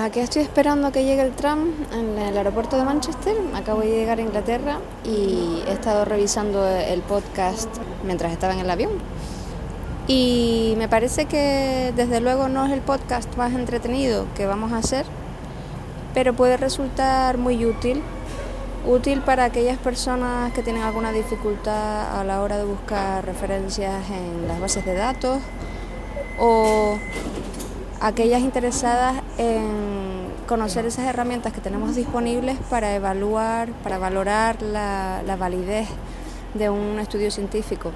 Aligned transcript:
Pues 0.00 0.12
aquí 0.12 0.20
estoy 0.20 0.40
esperando 0.40 0.92
que 0.92 1.04
llegue 1.04 1.20
el 1.20 1.32
tram 1.32 1.74
en 1.92 2.18
el 2.18 2.34
aeropuerto 2.34 2.78
de 2.78 2.84
Manchester. 2.84 3.36
Acabo 3.54 3.82
de 3.82 3.90
llegar 3.90 4.18
a 4.18 4.22
Inglaterra 4.22 4.78
y 5.04 5.62
he 5.66 5.72
estado 5.72 6.06
revisando 6.06 6.66
el 6.66 7.02
podcast 7.02 7.68
mientras 8.02 8.32
estaba 8.32 8.54
en 8.54 8.60
el 8.60 8.70
avión. 8.70 8.92
Y 10.08 10.72
me 10.78 10.88
parece 10.88 11.26
que 11.26 11.92
desde 11.94 12.22
luego 12.22 12.48
no 12.48 12.64
es 12.64 12.72
el 12.72 12.80
podcast 12.80 13.36
más 13.36 13.52
entretenido 13.52 14.24
que 14.34 14.46
vamos 14.46 14.72
a 14.72 14.78
hacer, 14.78 15.04
pero 16.14 16.32
puede 16.32 16.56
resultar 16.56 17.36
muy 17.36 17.66
útil. 17.66 18.02
Útil 18.86 19.20
para 19.20 19.44
aquellas 19.44 19.76
personas 19.76 20.50
que 20.54 20.62
tienen 20.62 20.80
alguna 20.80 21.12
dificultad 21.12 22.18
a 22.18 22.24
la 22.24 22.40
hora 22.40 22.56
de 22.56 22.64
buscar 22.64 23.26
referencias 23.26 24.08
en 24.08 24.48
las 24.48 24.60
bases 24.60 24.82
de 24.86 24.94
datos 24.94 25.40
o 26.38 26.96
aquellas 28.00 28.40
interesadas 28.40 29.22
en 29.38 30.30
conocer 30.46 30.86
esas 30.86 31.06
herramientas 31.06 31.52
que 31.52 31.60
tenemos 31.60 31.94
disponibles 31.94 32.58
para 32.68 32.94
evaluar, 32.94 33.70
para 33.82 33.98
valorar 33.98 34.62
la, 34.62 35.22
la 35.24 35.36
validez 35.36 35.86
de 36.54 36.70
un 36.70 36.98
estudio 36.98 37.30
científico. 37.30 37.92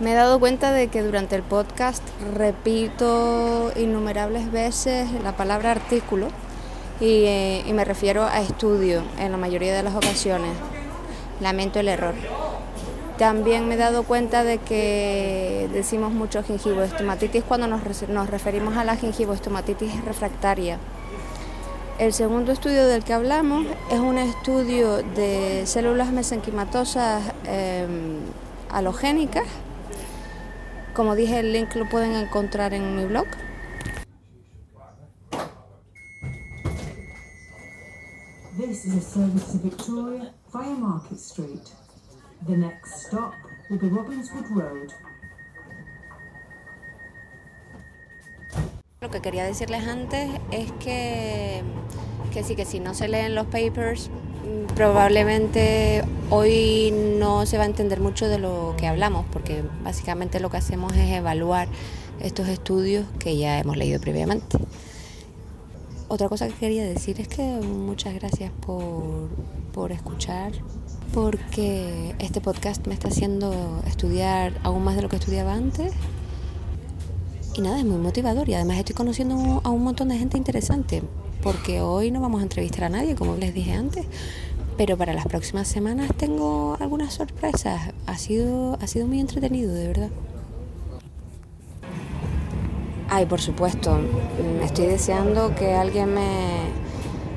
Me 0.00 0.12
he 0.12 0.14
dado 0.14 0.40
cuenta 0.40 0.72
de 0.72 0.88
que 0.88 1.02
durante 1.02 1.36
el 1.36 1.42
podcast 1.42 2.02
repito 2.34 3.70
innumerables 3.76 4.50
veces 4.50 5.12
la 5.22 5.36
palabra 5.36 5.72
artículo 5.72 6.28
y, 7.00 7.24
eh, 7.26 7.64
y, 7.66 7.72
me 7.74 7.84
refiero 7.84 8.24
a 8.24 8.40
estudio 8.40 9.02
en 9.18 9.30
la 9.30 9.38
mayoría 9.38 9.74
de 9.74 9.82
las 9.82 9.94
ocasiones. 9.94 10.50
Lamento 11.40 11.80
el 11.80 11.88
error. 11.88 12.14
También 13.20 13.68
me 13.68 13.74
he 13.74 13.76
dado 13.76 14.04
cuenta 14.04 14.44
de 14.44 14.56
que 14.56 15.68
decimos 15.74 16.10
mucho 16.10 16.42
gingivoestomatitis 16.42 17.44
cuando 17.44 17.66
nos, 17.66 17.82
nos 18.08 18.30
referimos 18.30 18.78
a 18.78 18.84
la 18.84 18.96
gingivoestomatitis 18.96 20.02
refractaria. 20.06 20.78
El 21.98 22.14
segundo 22.14 22.50
estudio 22.50 22.86
del 22.86 23.04
que 23.04 23.12
hablamos 23.12 23.66
es 23.90 24.00
un 24.00 24.16
estudio 24.16 25.02
de 25.02 25.64
células 25.66 26.12
mesenquimatosas 26.12 27.22
eh. 27.44 27.86
Como 30.94 31.14
dije, 31.14 31.40
el 31.40 31.52
link 31.52 31.74
lo 31.74 31.86
pueden 31.90 32.12
encontrar 32.12 32.72
en 32.72 32.96
mi 32.96 33.04
blog. 33.04 33.26
Victoria 39.62 40.32
Market 40.78 41.18
Street. 41.18 41.89
The 42.46 42.56
next 42.56 43.06
stop 43.06 43.34
will 43.68 43.78
be 43.78 43.88
Robinswood 43.88 44.48
Road. 44.50 44.92
Lo 49.00 49.10
que 49.10 49.20
quería 49.20 49.44
decirles 49.44 49.86
antes 49.86 50.30
es 50.50 50.72
que, 50.72 51.62
que 52.32 52.42
sí, 52.42 52.56
que 52.56 52.64
si 52.64 52.80
no 52.80 52.94
se 52.94 53.08
leen 53.08 53.34
los 53.34 53.46
papers, 53.46 54.10
probablemente 54.74 56.02
hoy 56.30 56.92
no 57.18 57.44
se 57.44 57.58
va 57.58 57.64
a 57.64 57.66
entender 57.66 58.00
mucho 58.00 58.28
de 58.28 58.38
lo 58.38 58.74
que 58.78 58.86
hablamos, 58.86 59.26
porque 59.32 59.62
básicamente 59.84 60.40
lo 60.40 60.50
que 60.50 60.56
hacemos 60.56 60.94
es 60.94 61.10
evaluar 61.10 61.68
estos 62.20 62.48
estudios 62.48 63.06
que 63.18 63.36
ya 63.36 63.58
hemos 63.58 63.76
leído 63.76 64.00
previamente. 64.00 64.58
Otra 66.08 66.28
cosa 66.28 66.48
que 66.48 66.54
quería 66.54 66.84
decir 66.84 67.20
es 67.20 67.28
que 67.28 67.42
muchas 67.42 68.14
gracias 68.14 68.50
por, 68.60 69.28
por 69.72 69.92
escuchar, 69.92 70.52
porque 71.12 72.14
este 72.18 72.40
podcast 72.40 72.86
me 72.86 72.94
está 72.94 73.08
haciendo 73.08 73.82
estudiar 73.86 74.52
aún 74.62 74.84
más 74.84 74.96
de 74.96 75.02
lo 75.02 75.08
que 75.08 75.16
estudiaba 75.16 75.54
antes. 75.54 75.92
Y 77.54 77.62
nada, 77.62 77.78
es 77.78 77.84
muy 77.84 77.98
motivador 77.98 78.48
y 78.48 78.54
además 78.54 78.78
estoy 78.78 78.94
conociendo 78.94 79.60
a 79.64 79.70
un 79.70 79.82
montón 79.82 80.08
de 80.08 80.18
gente 80.18 80.38
interesante, 80.38 81.02
porque 81.42 81.80
hoy 81.80 82.10
no 82.10 82.20
vamos 82.20 82.40
a 82.40 82.44
entrevistar 82.44 82.84
a 82.84 82.88
nadie, 82.88 83.16
como 83.16 83.36
les 83.36 83.52
dije 83.52 83.72
antes, 83.72 84.06
pero 84.76 84.96
para 84.96 85.12
las 85.12 85.26
próximas 85.26 85.66
semanas 85.66 86.10
tengo 86.16 86.76
algunas 86.80 87.14
sorpresas. 87.14 87.92
Ha 88.06 88.18
sido, 88.18 88.78
ha 88.80 88.86
sido 88.86 89.06
muy 89.06 89.20
entretenido, 89.20 89.74
de 89.74 89.88
verdad. 89.88 90.10
Ay, 93.08 93.26
por 93.26 93.40
supuesto, 93.40 93.98
estoy 94.62 94.86
deseando 94.86 95.52
que 95.56 95.74
alguien 95.74 96.14
me, 96.14 96.79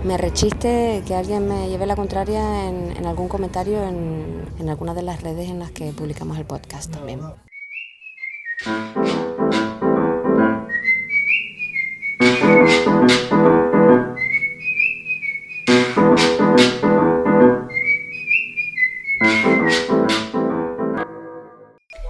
me 0.03 0.17
rechiste, 0.17 1.03
que 1.07 1.15
alguien 1.15 1.47
me 1.47 1.69
lleve 1.69 1.85
la 1.85 1.95
contraria 1.95 2.67
en, 2.67 3.05
algún 3.05 3.27
comentario 3.27 3.81
en, 3.83 4.45
en 4.59 4.69
alguna 4.69 4.93
de 4.93 5.01
las 5.01 5.21
redes 5.21 5.49
en 5.49 5.59
las 5.59 5.71
que 5.71 5.91
publicamos 5.91 6.37
el 6.37 6.45
podcast 6.45 6.91
también. 6.91 7.21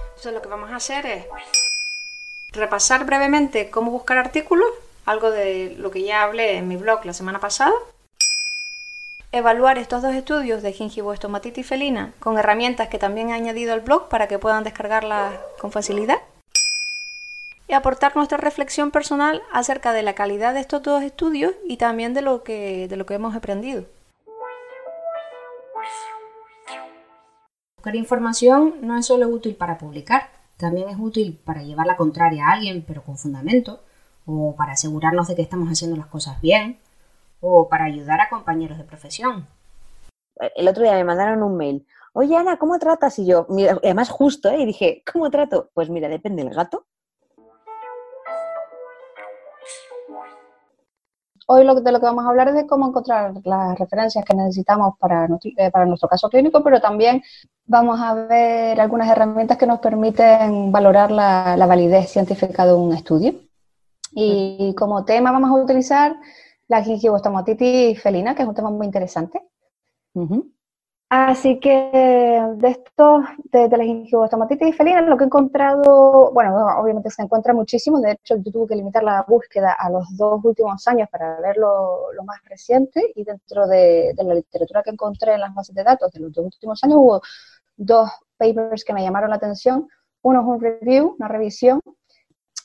Entonces 0.08 0.32
lo 0.32 0.42
que 0.42 0.48
vamos 0.48 0.70
a 0.70 0.76
hacer 0.76 1.06
es 1.06 1.26
repasar 2.52 3.04
brevemente 3.04 3.70
cómo 3.70 3.90
buscar 3.90 4.18
artículos, 4.18 4.68
algo 5.04 5.30
de 5.30 5.74
lo 5.78 5.90
que 5.90 6.02
ya 6.02 6.22
hablé 6.22 6.56
en 6.56 6.68
mi 6.68 6.76
blog 6.76 7.04
la 7.04 7.12
semana 7.12 7.40
pasada. 7.40 7.72
Evaluar 9.32 9.78
estos 9.78 10.02
dos 10.02 10.14
estudios 10.14 10.62
de 10.62 10.72
gingivoestomatitis 10.72 11.66
felina 11.66 12.12
con 12.20 12.38
herramientas 12.38 12.88
que 12.88 12.98
también 12.98 13.30
he 13.30 13.32
añadido 13.32 13.72
al 13.72 13.80
blog 13.80 14.08
para 14.08 14.28
que 14.28 14.38
puedan 14.38 14.64
descargarlas 14.64 15.34
con 15.58 15.72
facilidad. 15.72 16.18
Y 17.66 17.72
aportar 17.72 18.14
nuestra 18.14 18.38
reflexión 18.38 18.90
personal 18.90 19.42
acerca 19.52 19.92
de 19.92 20.02
la 20.02 20.14
calidad 20.14 20.54
de 20.54 20.60
estos 20.60 20.82
dos 20.82 21.02
estudios 21.02 21.54
y 21.66 21.78
también 21.78 22.14
de 22.14 22.22
lo 22.22 22.44
que, 22.44 22.86
de 22.88 22.96
lo 22.96 23.06
que 23.06 23.14
hemos 23.14 23.34
aprendido. 23.34 23.84
Buscar 27.76 27.96
información 27.96 28.76
no 28.82 28.96
es 28.96 29.06
solo 29.06 29.28
útil 29.28 29.56
para 29.56 29.78
publicar, 29.78 30.30
también 30.56 30.88
es 30.88 30.96
útil 30.98 31.40
para 31.44 31.62
llevar 31.62 31.86
la 31.86 31.96
contraria 31.96 32.46
a 32.46 32.52
alguien, 32.52 32.84
pero 32.86 33.02
con 33.02 33.18
fundamento, 33.18 33.80
o 34.26 34.54
para 34.56 34.72
asegurarnos 34.72 35.28
de 35.28 35.34
que 35.34 35.42
estamos 35.42 35.68
haciendo 35.68 35.96
las 35.96 36.06
cosas 36.06 36.40
bien, 36.40 36.78
o 37.40 37.68
para 37.68 37.84
ayudar 37.84 38.20
a 38.20 38.28
compañeros 38.30 38.78
de 38.78 38.84
profesión. 38.84 39.46
El 40.56 40.66
otro 40.68 40.82
día 40.82 40.94
me 40.94 41.04
mandaron 41.04 41.42
un 41.42 41.56
mail. 41.56 41.86
Oye, 42.12 42.36
Ana, 42.36 42.56
¿cómo 42.58 42.78
tratas? 42.78 43.18
Y 43.18 43.26
yo, 43.26 43.46
mira, 43.48 43.78
además 43.82 44.08
justo, 44.08 44.48
¿eh? 44.48 44.60
Y 44.60 44.66
dije, 44.66 45.02
¿cómo 45.10 45.30
trato? 45.30 45.70
Pues 45.74 45.90
mira, 45.90 46.08
depende 46.08 46.44
del 46.44 46.54
gato. 46.54 46.86
Hoy 51.46 51.64
lo, 51.64 51.74
de 51.74 51.92
lo 51.92 52.00
que 52.00 52.06
vamos 52.06 52.24
a 52.24 52.28
hablar 52.28 52.48
es 52.48 52.54
de 52.54 52.66
cómo 52.66 52.88
encontrar 52.88 53.34
las 53.44 53.78
referencias 53.78 54.24
que 54.24 54.34
necesitamos 54.34 54.94
para 54.98 55.28
nuestro, 55.28 55.50
eh, 55.58 55.70
para 55.70 55.84
nuestro 55.84 56.08
caso 56.08 56.30
clínico, 56.30 56.62
pero 56.62 56.80
también 56.80 57.22
vamos 57.66 58.00
a 58.00 58.14
ver 58.14 58.80
algunas 58.80 59.10
herramientas 59.10 59.58
que 59.58 59.66
nos 59.66 59.80
permiten 59.80 60.72
valorar 60.72 61.10
la, 61.10 61.56
la 61.56 61.66
validez 61.66 62.10
científica 62.10 62.64
de 62.64 62.72
un 62.72 62.94
estudio. 62.94 63.34
Y 64.14 64.74
como 64.76 65.04
tema 65.04 65.32
vamos 65.32 65.50
a 65.50 65.62
utilizar 65.62 66.16
la 66.68 66.82
gingivoestomatitis 66.82 68.00
felina, 68.00 68.34
que 68.34 68.42
es 68.42 68.48
un 68.48 68.54
tema 68.54 68.70
muy 68.70 68.86
interesante. 68.86 69.42
Así 71.08 71.60
que 71.60 71.70
de 72.56 72.68
esto, 72.68 73.22
de, 73.44 73.68
de 73.68 73.76
la 73.76 73.84
gingivoestomatitis 73.84 74.76
felina, 74.76 75.00
lo 75.02 75.16
que 75.16 75.24
he 75.24 75.26
encontrado, 75.26 76.32
bueno, 76.32 76.56
obviamente 76.80 77.10
se 77.10 77.22
encuentra 77.22 77.52
muchísimo, 77.52 78.00
de 78.00 78.12
hecho 78.12 78.36
yo 78.36 78.50
tuve 78.50 78.68
que 78.68 78.76
limitar 78.76 79.02
la 79.02 79.24
búsqueda 79.28 79.76
a 79.78 79.90
los 79.90 80.16
dos 80.16 80.44
últimos 80.44 80.86
años 80.88 81.08
para 81.10 81.40
ver 81.40 81.56
lo, 81.56 82.12
lo 82.12 82.24
más 82.24 82.42
reciente 82.44 83.12
y 83.14 83.22
dentro 83.24 83.66
de, 83.66 84.12
de, 84.16 84.24
la 84.24 84.34
literatura 84.34 84.82
que 84.82 84.90
encontré 84.90 85.34
en 85.34 85.40
las 85.40 85.54
bases 85.54 85.74
de 85.74 85.84
datos 85.84 86.10
de 86.12 86.20
los 86.20 86.32
dos 86.32 86.46
últimos 86.46 86.82
años 86.82 86.96
hubo 86.98 87.20
dos 87.76 88.10
papers 88.36 88.84
que 88.84 88.92
me 88.92 89.02
llamaron 89.02 89.30
la 89.30 89.36
atención. 89.36 89.88
Uno 90.22 90.40
es 90.40 90.46
un 90.46 90.60
review, 90.60 91.16
una 91.18 91.28
revisión, 91.28 91.80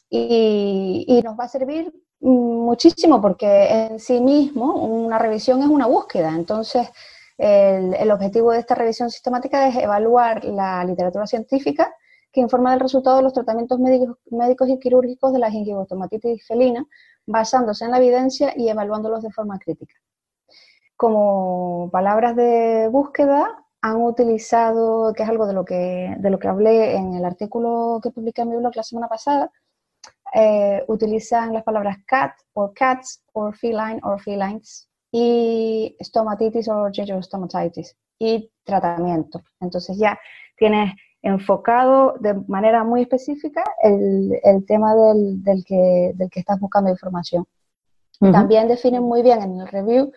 y, 0.09 1.21
nos 1.23 1.37
va 1.39 1.45
a 1.45 1.49
servir 1.49 1.93
muchísimo 2.19 3.21
porque 3.21 3.67
en 3.67 3.99
sí 3.99 4.19
mismo 4.19 4.75
una 4.75 5.17
revisión 5.17 5.61
es 5.61 5.67
una 5.67 5.85
búsqueda, 5.85 6.35
entonces 6.35 6.89
el, 7.37 8.11
objetivo 8.11 8.51
de 8.51 8.59
esta 8.59 8.75
revisión 8.75 9.09
sistemática 9.09 9.67
es 9.67 9.77
evaluar 9.77 10.43
la 10.43 10.83
literatura 10.83 11.25
científica 11.27 11.93
que 12.31 12.41
informa 12.41 12.71
del 12.71 12.81
resultado 12.81 13.17
de 13.17 13.23
los 13.23 13.33
tratamientos 13.33 13.79
médicos, 13.79 14.17
médicos 14.29 14.69
y 14.69 14.79
quirúrgicos 14.79 15.33
de 15.33 15.39
la 15.39 15.49
gingivoestomatitis 15.49 16.45
felina, 16.45 16.85
basándose 17.25 17.85
en 17.85 17.91
la 17.91 17.97
evidencia 17.97 18.53
y 18.55 18.69
evaluándolos 18.69 19.23
de 19.23 19.31
forma 19.31 19.57
crítica. 19.57 19.95
Como 20.95 21.89
palabras 21.91 22.35
de 22.35 22.87
búsqueda, 22.91 23.65
han 23.81 24.01
utilizado, 24.03 25.13
que 25.13 25.23
es 25.23 25.29
algo 25.29 25.47
de 25.47 25.53
lo 25.53 25.65
que, 25.65 26.15
de 26.19 26.29
lo 26.29 26.37
que 26.37 26.49
hablé 26.49 26.95
en 26.95 27.13
el 27.15 27.25
artículo 27.25 27.99
que 28.03 28.11
publiqué 28.11 28.41
en 28.41 28.49
mi 28.49 28.57
blog 28.57 28.75
la 28.75 28.83
semana 28.83 29.07
pasada, 29.07 29.51
eh, 30.33 30.83
utilizan 30.87 31.53
las 31.53 31.63
palabras 31.63 31.97
cat 32.05 32.33
o 32.53 32.71
cats 32.73 33.23
o 33.33 33.51
feline 33.51 33.99
o 34.03 34.17
felines 34.17 34.89
y 35.11 35.95
stomatitis 36.01 36.67
o 36.67 36.89
gingivitis 36.91 37.95
y 38.19 38.51
tratamiento. 38.63 39.41
Entonces 39.59 39.97
ya 39.97 40.19
tienes 40.57 40.93
enfocado 41.21 42.15
de 42.19 42.33
manera 42.47 42.83
muy 42.83 43.01
específica 43.01 43.63
el, 43.81 44.39
el 44.43 44.65
tema 44.65 44.95
del, 44.95 45.43
del, 45.43 45.63
que, 45.65 46.11
del 46.15 46.29
que 46.29 46.39
estás 46.39 46.59
buscando 46.59 46.89
información. 46.89 47.45
También 48.19 48.67
definen 48.67 49.03
muy 49.03 49.21
bien 49.21 49.41
en 49.41 49.61
el 49.61 49.67
review 49.67 50.11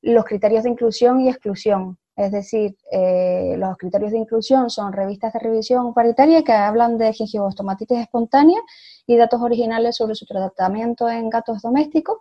los 0.00 0.24
criterios 0.24 0.64
de 0.64 0.70
inclusión 0.70 1.20
y 1.20 1.28
exclusión. 1.28 1.98
Es 2.16 2.30
decir, 2.30 2.76
eh, 2.92 3.56
los 3.58 3.76
criterios 3.76 4.12
de 4.12 4.18
inclusión 4.18 4.70
son 4.70 4.92
revistas 4.92 5.32
de 5.32 5.40
revisión 5.40 5.92
paritaria 5.94 6.44
que 6.44 6.52
hablan 6.52 6.96
de 6.96 7.12
gingivostomatitis 7.12 7.98
espontánea 7.98 8.60
y 9.06 9.16
datos 9.16 9.42
originales 9.42 9.96
sobre 9.96 10.14
su 10.14 10.24
tratamiento 10.24 11.08
en 11.08 11.28
gatos 11.28 11.62
domésticos 11.62 12.18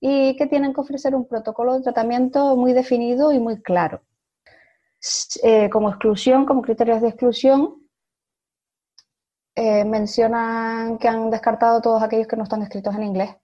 y 0.00 0.36
que 0.36 0.46
tienen 0.46 0.72
que 0.72 0.80
ofrecer 0.80 1.14
un 1.14 1.26
protocolo 1.26 1.74
de 1.74 1.82
tratamiento 1.82 2.56
muy 2.56 2.72
definido 2.72 3.32
y 3.32 3.38
muy 3.38 3.60
claro. 3.60 4.00
Eh, 5.42 5.68
como 5.68 5.90
exclusión, 5.90 6.46
como 6.46 6.62
criterios 6.62 7.02
de 7.02 7.08
exclusión, 7.08 7.84
eh, 9.54 9.84
mencionan 9.84 10.96
que 10.98 11.08
han 11.08 11.30
descartado 11.30 11.82
todos 11.82 12.02
aquellos 12.02 12.26
que 12.26 12.36
no 12.36 12.44
están 12.44 12.62
escritos 12.62 12.94
en 12.96 13.04
inglés 13.04 13.36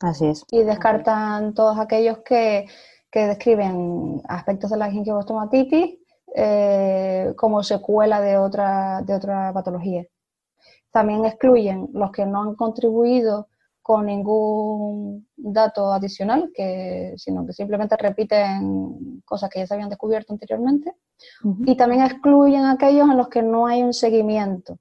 Así 0.00 0.26
es. 0.26 0.44
y 0.50 0.62
descartan 0.62 1.54
todos 1.54 1.78
aquellos 1.78 2.18
que, 2.18 2.66
que 3.10 3.26
describen 3.26 4.22
aspectos 4.28 4.70
de 4.70 4.76
la 4.76 4.90
gingivostomatitis 4.90 5.98
eh, 6.34 7.32
como 7.36 7.62
secuela 7.62 8.20
de 8.20 8.38
otra, 8.38 9.02
de 9.02 9.14
otra 9.14 9.52
patología. 9.52 10.06
También 10.92 11.24
excluyen 11.24 11.88
los 11.92 12.12
que 12.12 12.24
no 12.24 12.42
han 12.42 12.54
contribuido 12.54 13.48
con 13.82 14.06
ningún 14.06 15.26
dato 15.36 15.92
adicional, 15.92 16.52
que, 16.54 17.14
sino 17.16 17.44
que 17.46 17.52
simplemente 17.52 17.96
repiten 17.96 19.22
cosas 19.24 19.50
que 19.50 19.60
ya 19.60 19.66
se 19.66 19.74
habían 19.74 19.88
descubierto 19.88 20.32
anteriormente. 20.32 20.92
Y 21.66 21.76
también 21.76 22.02
excluyen 22.02 22.66
aquellos 22.66 23.10
en 23.10 23.16
los 23.16 23.28
que 23.28 23.42
no 23.42 23.66
hay 23.66 23.82
un 23.82 23.92
seguimiento. 23.92 24.78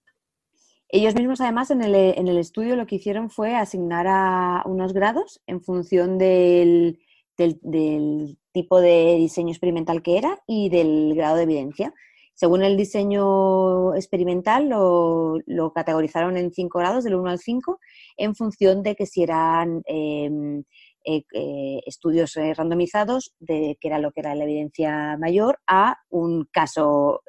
Ellos 0.90 1.16
mismos, 1.16 1.42
además, 1.42 1.72
en 1.72 1.81
el, 1.84 1.96
en 1.96 2.28
el 2.28 2.38
estudio 2.38 2.76
lo 2.76 2.86
que 2.86 2.96
hicieron 2.96 3.30
fue 3.30 3.56
asignar 3.56 4.06
a 4.08 4.64
unos 4.66 4.94
grados 4.94 5.42
en 5.48 5.62
función 5.62 6.18
del, 6.18 7.00
del- 7.40 8.38
tipo 8.52 8.82
de 8.82 9.16
diseño 9.18 9.52
experimental 9.52 10.02
que 10.02 10.18
era 10.18 10.40
y 10.48 10.70
del 10.70 11.14
grado 11.16 11.38
de 11.38 11.44
evidencia. 11.44 11.94
Según 12.34 12.64
el 12.64 12.78
diseño 12.78 13.94
experimental, 13.96 14.70
lo, 14.70 15.74
categorizaron 15.74 16.38
en 16.38 16.52
cinco 16.52 16.80
grados, 16.80 17.04
del 17.04 17.16
1 17.16 17.30
al 17.30 17.40
5, 17.40 17.80
en 18.18 18.34
función 18.36 18.82
de 18.82 18.96
que 18.96 19.06
si 19.06 19.24
eran 19.24 19.82
em, 19.86 20.64
eh, 21.06 21.24
eh, 21.34 21.82
estudios 21.86 22.36
eh, 22.38 22.54
randomizados, 22.54 23.34
de 23.40 23.78
que 23.80 23.88
era 23.90 24.00
lo 24.00 24.12
que 24.12 24.22
era 24.22 24.36
la 24.36 24.46
evidencia 24.46 25.18
mayor, 25.18 25.60
a 25.68 25.98
un 26.10 26.46
caso 26.52 27.22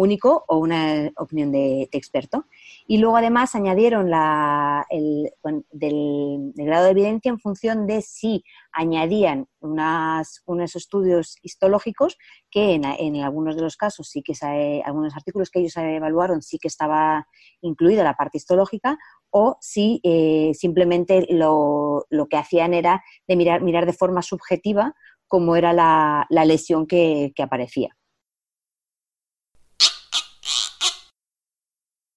único 0.00 0.44
o 0.48 0.56
una 0.56 1.10
opinión 1.16 1.52
de, 1.52 1.88
experto. 1.92 2.46
Y 2.86 2.98
luego 2.98 3.16
además 3.16 3.54
añadieron 3.54 4.10
la, 4.10 4.86
el, 4.88 5.30
del, 5.70 6.52
grado 6.54 6.86
de 6.86 6.90
evidencia 6.90 7.28
en 7.28 7.38
función 7.38 7.86
de 7.86 8.00
si 8.02 8.42
añadían 8.72 9.46
unas, 9.60 10.42
unos 10.46 10.74
estudios 10.74 11.36
histológicos 11.42 12.16
que 12.50 12.74
en, 12.74 13.16
algunos 13.22 13.56
de 13.56 13.62
los 13.62 13.76
casos 13.76 14.08
sí 14.08 14.22
que 14.22 14.34
se, 14.34 14.82
algunos 14.84 15.14
artículos 15.14 15.50
que 15.50 15.60
ellos 15.60 15.76
evaluaron 15.76 16.40
sí 16.40 16.58
que 16.58 16.68
estaba 16.68 17.26
incluida 17.60 18.02
la 18.02 18.14
parte 18.14 18.38
histológica 18.38 18.98
o 19.30 19.56
si 19.60 20.00
eh, 20.02 20.52
simplemente 20.54 21.26
lo, 21.30 22.06
que 22.30 22.36
hacían 22.36 22.74
era 22.74 23.02
de 23.28 23.36
mirar, 23.36 23.62
mirar 23.62 23.86
de 23.86 23.92
forma 23.92 24.22
subjetiva 24.22 24.94
cómo 25.28 25.56
era 25.56 25.72
la, 25.72 26.26
lesión 26.44 26.86
que 26.86 27.32
aparecía. 27.38 27.94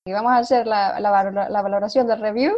Y 0.05 0.11
vamos 0.11 0.33
a 0.33 0.37
hacer 0.37 0.67
la, 0.67 0.99
la 0.99 1.31
la 1.49 1.61
valoración 1.61 2.07
del 2.07 2.19
review 2.19 2.53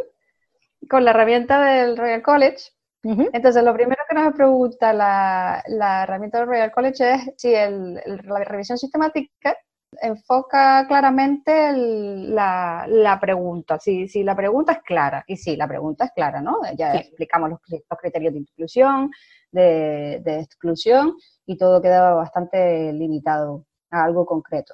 con 0.89 1.06
la 1.06 1.12
herramienta 1.12 1.63
del 1.63 1.95
Royal 1.97 2.21
College. 2.24 2.71
Entonces, 3.03 3.63
lo 3.63 3.71
primero 3.75 4.01
que 4.09 4.15
nos 4.15 4.33
pregunta 4.33 4.92
la, 4.92 5.63
la 5.68 6.03
herramienta 6.03 6.39
del 6.39 6.47
Royal 6.47 6.71
College 6.71 7.13
es 7.13 7.33
si 7.38 7.53
el- 7.53 8.01
el- 8.03 8.21
la 8.25 8.39
revisión 8.44 8.80
sistemática 8.80 9.56
enfoca 10.01 10.88
claramente 10.88 11.69
el- 11.69 12.33
la, 12.33 12.86
la 12.88 13.19
pregunta, 13.19 13.77
si, 13.80 14.07
si 14.07 14.24
la 14.24 14.36
pregunta 14.36 14.74
es 14.74 14.80
clara. 14.80 15.24
Y 15.27 15.38
sí, 15.38 15.56
la 15.56 15.68
pregunta 15.68 16.06
es 16.06 16.12
clara, 16.15 16.41
¿no? 16.41 16.62
Ya 16.75 16.94
Sí. 16.94 16.98
explicamos 16.98 17.51
los, 17.51 17.59
cri- 17.62 17.83
los 17.88 18.00
criterios 18.00 18.33
de 18.33 18.39
inclusión, 18.39 19.12
de, 19.51 20.19
de 20.25 20.39
exclusión, 20.39 21.15
y 21.45 21.57
todo 21.59 21.80
queda 21.83 22.12
bastante 22.15 22.91
limitado 22.91 23.65
a 23.91 24.03
algo 24.03 24.25
concreto. 24.25 24.74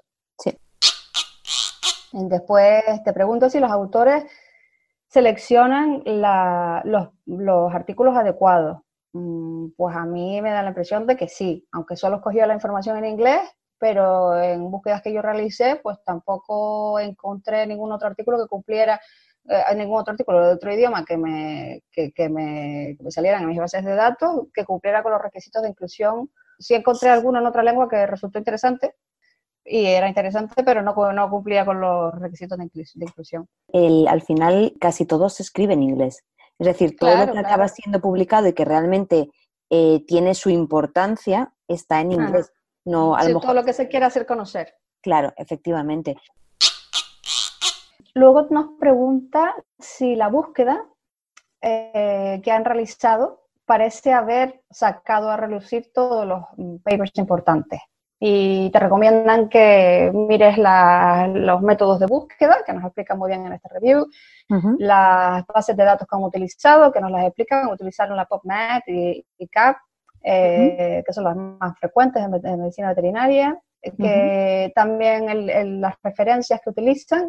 Después 2.14 2.84
te 3.06 3.14
pregunto 3.14 3.50
si 3.50 3.60
los 3.60 3.72
autores 3.72 4.26
seleccionan 5.08 6.04
la- 6.06 6.82
los, 6.86 7.10
los 7.26 7.74
artículos 7.74 8.18
adecuados. 8.18 8.80
Mm, 9.14 9.70
Pues 9.78 9.96
a 9.96 10.06
mí 10.06 10.42
me 10.42 10.52
da 10.52 10.64
la 10.64 10.70
impresión 10.70 11.08
de 11.08 11.18
que 11.18 11.28
sí, 11.30 11.68
aunque 11.74 11.96
solo 11.98 12.18
escogió 12.18 12.46
la 12.48 12.56
información 12.56 12.98
en 12.98 13.06
inglés, 13.06 13.42
pero 13.80 14.40
en 14.42 14.72
búsquedas 14.72 15.02
que 15.04 15.14
yo 15.14 15.22
realicé, 15.22 15.78
pues 15.84 15.98
tampoco 16.06 17.00
encontré 17.00 17.68
ningún 17.68 17.92
otro 17.94 18.08
artículo 18.10 18.40
que 18.40 18.48
cumpliera, 18.50 19.02
eh, 19.50 19.76
ningún 19.76 20.00
otro 20.02 20.12
artículo 20.14 20.46
de 20.48 20.54
otro 20.54 20.74
idioma 20.74 21.06
que 21.06 21.18
me, 21.18 21.84
que, 21.92 22.12
que 22.14 22.30
me, 22.30 22.96
que 22.98 23.04
me 23.04 23.12
salieran 23.12 23.44
en 23.44 23.50
mis 23.50 23.60
bases 23.60 23.86
de 23.86 23.96
datos, 23.96 24.48
que 24.54 24.66
cumpliera 24.66 25.04
con 25.04 25.12
los 25.14 25.22
requisitos 25.22 25.62
de 25.64 25.70
inclusión. 25.70 26.32
Sí 26.60 26.76
encontré 26.76 27.10
alguno 27.10 27.40
en 27.40 27.48
otra 27.48 27.64
lengua 27.64 27.90
que 27.90 28.06
resultó 28.08 28.40
interesante, 28.40 28.96
y 29.66 29.86
era 29.86 30.08
interesante, 30.08 30.64
pero 30.64 30.82
no, 30.82 30.94
no 31.14 31.30
cumplía 31.30 31.66
con 31.66 31.80
los 31.82 32.14
requisitos 32.20 32.58
de, 32.58 32.66
inclus- 32.66 32.94
de 32.96 33.06
inclusión. 33.06 33.48
el- 33.74 34.08
al 34.08 34.22
final 34.22 34.74
casi 34.80 35.06
todo 35.06 35.30
se 35.30 35.44
escribe 35.44 35.74
en 35.74 35.84
inglés. 35.84 36.24
Es 36.60 36.68
decir, 36.68 36.96
todo 36.98 37.10
Claro, 37.12 37.26
lo 37.28 37.34
que 37.34 37.40
claro. 37.40 37.48
acaba 37.48 37.68
siendo 37.68 38.00
publicado 38.00 38.48
y 38.48 38.54
que 38.54 38.66
realmente 38.66 39.30
eh, 39.70 40.04
tiene 40.06 40.36
su 40.36 40.50
importancia 40.50 41.54
está 41.68 42.02
en 42.02 42.12
Ajá. 42.14 42.22
inglés. 42.28 42.52
No, 42.86 43.16
a 43.16 43.24
Sí, 43.24 43.32
lo 43.32 43.40
todo 43.40 43.54
lo 43.54 43.64
que 43.64 43.74
se 43.74 43.88
quiera 43.88 44.08
hacer 44.08 44.26
conocer. 44.26 44.76
claro, 45.02 45.32
efectivamente. 45.38 46.18
Luego 48.14 48.48
nos 48.50 48.78
pregunta 48.80 49.56
si 49.80 50.16
la 50.16 50.28
búsqueda 50.28 50.86
eh, 51.62 52.42
que 52.44 52.52
han 52.52 52.66
realizado 52.66 53.48
parece 53.66 54.12
haber 54.12 54.64
sacado 54.70 55.30
a 55.30 55.38
relucir 55.38 55.92
todos 55.94 56.26
los 56.28 56.42
mm, 56.58 56.78
papers 56.84 57.12
importantes. 57.16 57.80
Y 58.24 58.70
te 58.70 58.78
recomiendan 58.80 59.50
que 59.50 60.12
mires 60.14 60.56
la- 60.60 61.28
los 61.34 61.60
métodos 61.64 62.00
de 62.00 62.06
búsqueda, 62.06 62.58
que 62.64 62.72
nos 62.72 62.84
explican 62.86 63.18
muy 63.18 63.30
bien 63.30 63.48
en 63.48 63.54
este 63.54 63.68
review, 63.70 64.06
Ujú. 64.48 64.76
las 64.78 65.44
bases 65.48 65.76
de 65.76 65.84
datos 65.84 66.08
que 66.08 66.16
han 66.16 66.24
utilizado, 66.24 66.92
que 66.92 67.02
nos 67.02 67.10
las 67.10 67.24
explican, 67.26 67.68
utilizaron 67.70 68.16
la 68.16 68.26
PubMed 68.26 68.82
y, 68.86 69.26
y 69.40 69.48
CAP, 69.48 69.76
eh, 70.24 71.02
que 71.04 71.14
son 71.14 71.24
las 71.24 71.36
más 71.36 71.80
frecuentes 71.80 72.22
en, 72.24 72.32
en 72.46 72.60
medicina 72.60 72.90
veterinaria, 72.90 73.60
que 73.82 74.72
también 74.76 75.28
el- 75.28 75.50
el- 75.50 75.82
las 75.82 75.96
referencias 76.04 76.62
que 76.64 76.70
utilizan. 76.70 77.28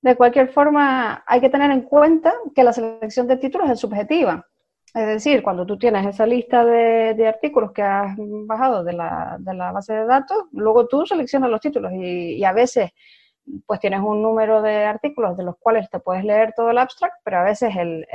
De 0.00 0.14
cualquier 0.14 0.48
forma, 0.52 1.24
hay 1.26 1.40
que 1.40 1.48
tener 1.50 1.72
en 1.72 1.82
cuenta 1.82 2.32
que 2.54 2.62
la 2.62 2.72
selección 2.72 3.26
de 3.26 3.36
títulos 3.36 3.68
es 3.68 3.80
subjetiva. 3.80 4.46
Es 4.94 5.06
decir, 5.06 5.42
cuando 5.42 5.64
tú 5.64 5.78
tienes 5.78 6.06
esa 6.06 6.26
lista 6.26 6.64
de, 6.66 7.14
de 7.14 7.26
artículos 7.26 7.72
que 7.72 7.82
has 7.82 8.14
bajado 8.18 8.84
de 8.84 8.92
la, 8.92 9.36
de 9.40 9.54
la 9.54 9.72
base 9.72 9.94
de 9.94 10.04
datos, 10.04 10.44
luego 10.52 10.86
tú 10.86 11.06
seleccionas 11.06 11.48
los 11.50 11.60
títulos 11.62 11.92
y, 11.94 12.44
a 12.44 12.52
veces 12.52 12.90
pues 13.66 13.80
tienes 13.80 14.00
un 14.00 14.22
número 14.22 14.62
de 14.62 14.84
artículos 14.84 15.36
de 15.36 15.44
los 15.44 15.56
cuales 15.58 15.88
te 15.90 15.98
puedes 16.00 16.24
leer 16.24 16.52
todo 16.54 16.70
el 16.70 16.78
abstract, 16.78 17.14
pero 17.24 17.38
a 17.38 17.42
veces 17.44 17.74
el- 17.76 18.06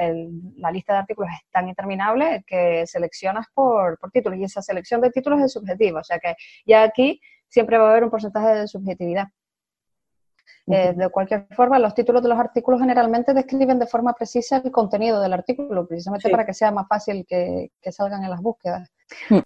la 0.57 0.72
lista 0.72 0.93
de 0.93 1.00
artículos 1.00 1.31
es 1.34 1.50
tan 1.51 1.67
interminable 1.67 2.43
que 2.48 2.86
seleccionas 2.88 3.48
por, 3.53 3.98
por 4.00 4.12
títulos 4.12 4.39
y 4.39 4.43
esa 4.46 4.62
selección 4.62 5.01
de 5.01 5.10
títulos 5.12 5.41
es 5.41 5.51
subjetiva, 5.53 6.01
o 6.01 6.03
sea 6.03 6.19
que 6.19 6.36
ya 6.65 6.84
aquí 6.84 7.19
siempre 7.50 7.77
va 7.77 7.88
a 7.88 7.91
haber 7.91 8.03
un 8.05 8.12
porcentaje 8.12 8.50
de 8.60 8.67
subjetividad. 8.67 9.27
Eh, 10.68 10.94
de 10.96 11.10
cualquier 11.10 11.48
forma, 11.56 11.80
los 11.80 11.94
títulos 11.94 12.22
de 12.22 12.30
los 12.30 12.39
artículos 12.39 12.82
generalmente 12.82 13.34
describen 13.34 13.80
de 13.80 13.88
forma 13.88 14.13
precisa 14.13 14.58
el 14.58 14.72
contenido 14.72 15.22
del 15.22 15.34
artículo, 15.34 15.88
precisamente 15.88 16.27
Sí. 16.27 16.32
para 16.32 16.46
que 16.46 16.54
sea 16.54 16.72
más 16.72 16.88
fácil 16.88 17.25
que, 17.25 17.72
que 17.82 17.92
salgan 17.92 18.24
en 18.24 18.30
las 18.30 18.42
búsquedas. 18.42 18.92
Mm. 19.30 19.39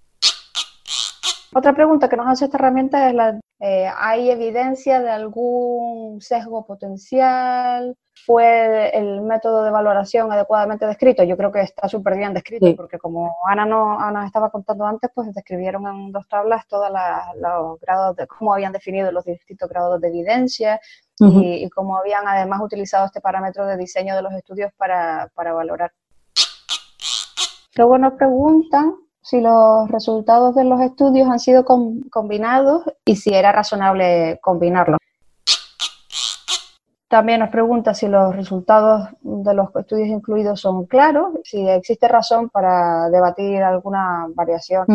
Otra 1.53 1.73
pregunta 1.73 2.07
que 2.07 2.15
nos 2.15 2.27
hace 2.27 2.45
esta 2.45 2.57
herramienta 2.57 3.09
es 3.09 3.13
la, 3.13 3.39
eh, 3.59 3.89
¿hay 3.97 4.31
evidencia 4.31 5.01
de 5.01 5.09
algún 5.09 6.21
sesgo 6.21 6.65
potencial? 6.65 7.95
¿Fue 8.25 8.95
el 8.97 9.21
método 9.21 9.63
de 9.63 9.71
valoración 9.71 10.31
adecuadamente 10.31 10.85
descrito? 10.85 11.23
Yo 11.23 11.35
creo 11.37 11.51
que 11.51 11.61
está 11.61 11.87
súper 11.87 12.15
bien 12.17 12.33
descrito, 12.33 12.65
Sí. 12.67 12.73
porque 12.73 12.99
como 12.99 13.35
Ana, 13.47 13.65
no, 13.65 13.99
Ana 13.99 14.25
estaba 14.25 14.49
contando 14.49 14.85
antes, 14.85 15.09
pues 15.13 15.33
describieron 15.33 15.87
en 15.87 16.11
dos 16.11 16.27
tablas 16.27 16.67
todos 16.67 16.89
los 17.35 17.79
grados 17.79 18.15
de 18.15 18.27
cómo 18.27 18.53
habían 18.53 18.73
definido 18.73 19.11
los 19.11 19.25
distintos 19.25 19.67
grados 19.69 19.99
de 20.01 20.07
evidencia 20.09 20.79
y, 21.19 21.63
y 21.65 21.69
cómo 21.69 21.97
habían 21.97 22.27
además 22.27 22.61
utilizado 22.61 23.05
este 23.05 23.21
parámetro 23.21 23.65
de 23.65 23.77
diseño 23.77 24.15
de 24.15 24.21
los 24.23 24.33
estudios 24.33 24.71
para, 24.77 25.29
para 25.35 25.53
valorar. 25.53 25.91
Luego 27.75 27.97
nos 27.97 28.13
preguntan 28.13 28.95
si 29.21 29.39
los 29.39 29.89
resultados 29.89 30.55
de 30.55 30.63
los 30.63 30.81
estudios 30.81 31.29
han 31.29 31.39
sido 31.39 31.63
com- 31.63 32.01
combinados 32.09 32.83
y 33.05 33.15
si 33.15 33.33
era 33.33 33.51
razonable 33.51 34.39
combinarlos. 34.41 34.99
También 37.11 37.41
nos 37.41 37.49
pregunta 37.49 37.93
si 37.93 38.07
los 38.07 38.33
resultados 38.33 39.09
de 39.21 39.53
los 39.53 39.75
estudios 39.75 40.07
incluidos 40.07 40.61
son 40.61 40.85
claros, 40.85 41.33
si 41.43 41.67
existe 41.67 42.07
razón 42.07 42.47
para 42.47 43.09
debatir 43.09 43.61
alguna 43.61 44.27
variación. 44.33 44.85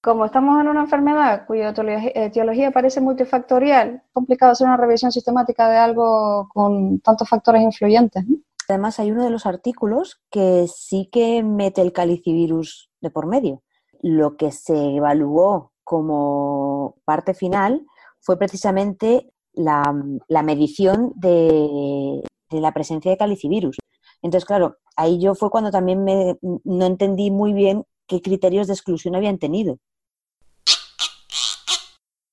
Como 0.00 0.24
estamos 0.24 0.60
en 0.60 0.68
una 0.68 0.82
enfermedad 0.82 1.44
cuya 1.44 1.74
etiología 2.14 2.70
parece 2.70 3.00
multifactorial, 3.00 4.02
es 4.06 4.12
complicado 4.12 4.52
hacer 4.52 4.68
una 4.68 4.76
revisión 4.76 5.10
sistemática 5.10 5.68
de 5.68 5.78
algo 5.78 6.48
con 6.54 7.00
tantos 7.00 7.28
factores 7.28 7.62
influyentes. 7.62 8.24
Además, 8.68 9.00
hay 9.00 9.10
uno 9.10 9.24
de 9.24 9.30
los 9.30 9.44
artículos 9.44 10.22
que 10.30 10.66
sí 10.72 11.08
que 11.10 11.42
mete 11.42 11.80
el 11.80 11.92
calicivirus 11.92 12.88
de 13.00 13.10
por 13.10 13.26
medio. 13.26 13.64
Lo 14.00 14.36
que 14.36 14.52
se 14.52 14.94
evaluó 14.94 15.72
como 15.82 16.94
parte 17.04 17.34
final 17.34 17.84
fue 18.20 18.38
precisamente 18.38 19.32
la, 19.54 20.42
medición 20.42 21.12
de, 21.16 22.22
la 22.50 22.72
presencia 22.72 23.10
de 23.10 23.16
calicivirus. 23.16 23.76
Entonces, 24.22 24.46
claro, 24.46 24.78
ahí 24.96 25.20
yo 25.20 25.34
fue 25.34 25.50
cuando 25.50 25.70
también 25.70 26.04
me, 26.04 26.36
no 26.40 26.86
entendí 26.86 27.30
muy 27.30 27.52
bien 27.52 27.84
qué 28.06 28.20
criterios 28.20 28.66
de 28.66 28.74
exclusión 28.74 29.16
habían 29.16 29.38
tenido. 29.38 29.78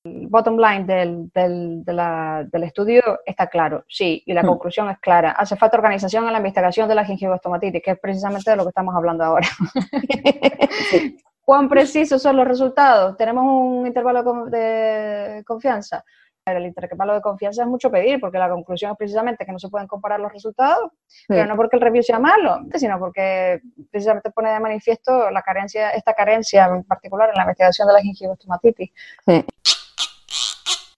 El 0.04 0.28
bottom 0.28 0.56
line 0.56 0.84
del, 0.84 1.30
del, 1.34 2.62
estudio 2.62 3.02
está 3.26 3.48
claro, 3.48 3.84
sí, 3.86 4.22
y 4.24 4.32
la 4.32 4.42
hmm. 4.42 4.46
conclusión 4.46 4.88
es 4.88 4.98
clara. 4.98 5.32
Hace 5.32 5.56
falta 5.56 5.76
organización 5.76 6.26
en 6.26 6.32
la 6.32 6.38
investigación 6.38 6.88
de 6.88 6.94
la 6.94 7.04
gingivostomatitis, 7.04 7.82
que 7.82 7.90
es 7.90 7.98
precisamente 7.98 8.50
de 8.50 8.56
lo 8.56 8.62
que 8.62 8.70
estamos 8.70 8.94
hablando 8.94 9.24
ahora. 9.24 9.46
¿Cuán 11.44 11.68
precisos 11.68 12.22
son 12.22 12.36
los 12.36 12.48
resultados? 12.48 13.16
¿Tenemos 13.16 13.44
un 13.44 13.86
intervalo 13.86 14.46
de 14.46 15.42
confianza? 15.44 16.04
El 16.46 16.66
intervalo 16.66 17.14
de 17.14 17.20
confianza 17.20 17.62
es 17.62 17.68
mucho 17.68 17.90
pedir, 17.90 18.20
porque 18.20 18.38
la 18.38 18.48
conclusión 18.48 18.92
es 18.92 18.96
precisamente 18.96 19.44
que 19.44 19.52
no 19.52 19.58
se 19.58 19.68
pueden 19.68 19.86
comparar 19.86 20.20
los 20.20 20.32
resultados, 20.32 20.90
pero 21.28 21.46
no 21.46 21.56
porque 21.56 21.76
el 21.76 21.82
review 21.82 22.02
sea 22.02 22.18
malo, 22.18 22.60
sino 22.74 22.98
porque 22.98 23.60
precisamente 23.90 24.30
pone 24.30 24.50
de 24.50 24.60
manifiesto 24.60 25.30
la 25.30 25.42
carencia, 25.42 25.90
esta 25.90 26.14
carencia 26.14 26.66
en 26.66 26.84
particular 26.84 27.30
en 27.30 27.36
la 27.36 27.42
investigación 27.42 27.88
de 27.88 27.94
la 27.94 28.00
gingivostomatitis. 28.00 28.90
Sí. 29.26 29.44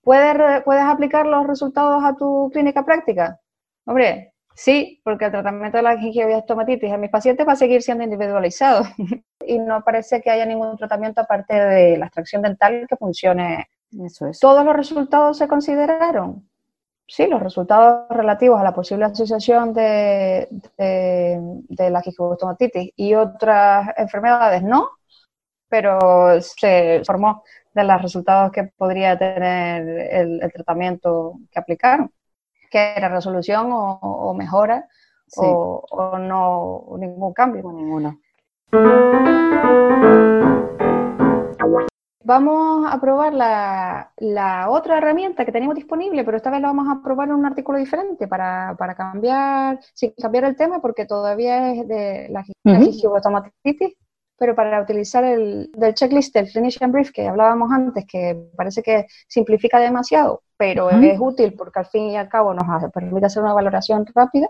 ¿Puedes, 0.03 0.63
¿Puedes 0.65 0.85
aplicar 0.85 1.27
los 1.27 1.47
resultados 1.47 2.03
a 2.05 2.17
tu 2.17 2.51
clínica 2.53 2.85
práctica? 2.85 3.41
Hombre, 3.85 4.35
sí, 4.55 5.01
porque 5.05 5.27
el 5.27 5.31
tratamiento 5.31 5.77
de 5.77 5.83
la 5.83 5.99
gingivostomatitis 5.99 6.93
en 6.93 7.01
mis 7.01 7.11
pacientes 7.11 7.47
va 7.47 7.53
a 7.53 7.57
seguir 7.57 7.83
siendo 7.83 8.05
individualizado 8.05 8.85
y 9.47 9.59
no 9.59 9.83
parece 9.85 10.21
que 10.21 10.31
haya 10.31 10.47
ningún 10.47 10.77
tratamiento 10.77 11.21
aparte 11.21 11.55
de 11.55 11.99
la 11.99 12.07
extracción 12.07 12.43
dental 12.43 12.87
que 12.89 12.97
funcione 12.97 13.69
eso 14.01 14.27
es. 14.27 14.39
¿Todos 14.41 14.65
los 14.65 14.75
resultados 14.75 15.39
se 15.39 15.49
consideraron? 15.49 16.49
Sí, 17.07 17.27
los 17.27 17.43
resultados 17.43 18.09
relativos 18.09 18.59
a 18.61 18.65
la 18.65 18.73
posible 18.73 19.05
asociación 19.05 19.75
de, 19.75 20.49
de, 20.79 21.91
la 21.91 22.01
gingivostomatitis 22.01 22.93
y 22.97 23.15
otras 23.15 23.89
enfermedades 23.99 24.63
no, 24.63 24.89
pero 25.69 26.41
se 26.41 27.03
formó 27.05 27.43
de 27.75 27.85
los 27.85 28.01
resultados 28.01 28.51
que 28.53 28.65
podría 28.65 29.19
tener 29.19 29.87
el, 30.11 30.53
tratamiento 30.53 31.35
que 31.51 31.59
aplicaron, 31.59 32.11
que 32.71 32.95
era 32.97 33.09
resolución 33.09 33.69
o, 33.73 34.35
mejora 34.35 34.89
o, 35.37 35.85
o, 35.91 36.19
no 36.19 36.87
ningún 36.99 37.33
cambio. 37.35 37.63
O 37.67 37.73
ninguno. 37.73 38.19
Vamos 42.25 42.87
a 42.89 43.01
probar 43.01 43.35
la, 43.35 44.67
otra 44.69 44.99
herramienta 44.99 45.45
que 45.45 45.53
tenemos 45.53 45.75
disponible, 45.75 46.25
pero 46.25 46.37
esta 46.37 46.51
vez 46.51 46.61
la 46.61 46.69
vamos 46.69 46.89
a 46.89 47.03
probar 47.03 47.29
en 47.29 47.35
un 47.35 47.47
artículo 47.47 47.79
diferente 47.79 48.29
para, 48.29 48.77
cambiar, 48.97 49.81
sin 49.95 50.13
cambiar 50.13 50.45
el 50.45 50.57
tema, 50.57 50.81
porque 50.81 51.05
todavía 51.05 51.73
es 51.73 51.89
de 51.89 52.29
la, 52.31 52.45
uh 52.65 53.93
pero 54.39 54.57
para 54.57 54.83
utilizar 54.83 55.23
el 55.23 55.71
del 55.73 55.95
checklist 55.95 56.35
del 56.35 56.51
Clinician 56.51 56.91
Brief 56.91 57.13
que 57.13 57.29
hablábamos 57.29 57.71
antes, 57.71 58.05
que 58.07 58.51
parece 58.57 58.83
que 58.83 59.07
simplifica 59.29 59.79
demasiado, 59.79 60.43
pero 60.57 60.91
es 60.91 61.17
útil 61.21 61.55
porque 61.55 61.79
al 61.79 61.87
fin 61.87 62.09
y 62.09 62.17
al 62.17 62.29
cabo 62.29 62.53
nos 62.53 62.91
permite 62.91 63.27
hacer 63.27 63.41
una 63.41 63.53
valoración 63.53 64.05
rápida, 64.13 64.49